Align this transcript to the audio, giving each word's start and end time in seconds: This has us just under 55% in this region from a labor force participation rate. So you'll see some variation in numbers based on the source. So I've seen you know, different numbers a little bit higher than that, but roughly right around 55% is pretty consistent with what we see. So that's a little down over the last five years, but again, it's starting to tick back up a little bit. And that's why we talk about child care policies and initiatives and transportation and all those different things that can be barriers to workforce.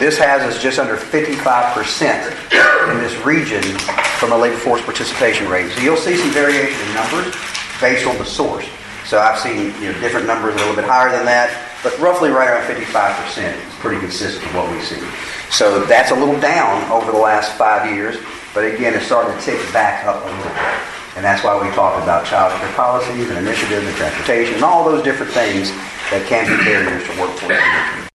This 0.00 0.16
has 0.16 0.40
us 0.40 0.62
just 0.62 0.78
under 0.78 0.96
55% 0.96 1.28
in 2.88 2.98
this 3.04 3.12
region 3.20 3.60
from 4.16 4.32
a 4.32 4.36
labor 4.36 4.56
force 4.56 4.80
participation 4.80 5.46
rate. 5.46 5.70
So 5.72 5.82
you'll 5.82 6.00
see 6.00 6.16
some 6.16 6.30
variation 6.30 6.80
in 6.88 6.94
numbers 6.94 7.36
based 7.84 8.06
on 8.08 8.16
the 8.16 8.24
source. 8.24 8.64
So 9.04 9.20
I've 9.20 9.38
seen 9.38 9.76
you 9.76 9.92
know, 9.92 10.00
different 10.00 10.26
numbers 10.26 10.54
a 10.54 10.56
little 10.56 10.74
bit 10.74 10.86
higher 10.86 11.12
than 11.12 11.26
that, 11.26 11.52
but 11.84 11.92
roughly 12.00 12.30
right 12.30 12.48
around 12.48 12.64
55% 12.64 12.88
is 13.52 13.74
pretty 13.76 14.00
consistent 14.00 14.42
with 14.46 14.54
what 14.56 14.72
we 14.72 14.80
see. 14.80 15.04
So 15.52 15.84
that's 15.84 16.12
a 16.12 16.16
little 16.16 16.40
down 16.40 16.90
over 16.90 17.12
the 17.12 17.20
last 17.20 17.52
five 17.58 17.92
years, 17.92 18.16
but 18.54 18.64
again, 18.64 18.94
it's 18.94 19.04
starting 19.04 19.36
to 19.36 19.40
tick 19.44 19.60
back 19.70 20.06
up 20.06 20.24
a 20.24 20.24
little 20.24 20.42
bit. 20.48 20.56
And 21.16 21.20
that's 21.20 21.44
why 21.44 21.60
we 21.60 21.68
talk 21.76 22.00
about 22.02 22.24
child 22.24 22.58
care 22.58 22.72
policies 22.72 23.28
and 23.28 23.36
initiatives 23.36 23.84
and 23.84 23.96
transportation 23.96 24.54
and 24.54 24.64
all 24.64 24.82
those 24.82 25.04
different 25.04 25.32
things 25.32 25.68
that 26.08 26.24
can 26.24 26.48
be 26.48 26.56
barriers 26.64 27.04
to 27.04 27.20
workforce. 27.20 27.60